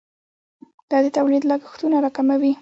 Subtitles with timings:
[0.89, 2.53] دا د تولید لګښتونه راکموي.